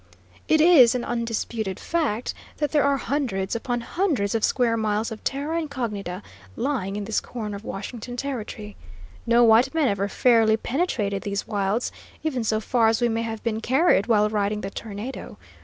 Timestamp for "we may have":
12.99-13.43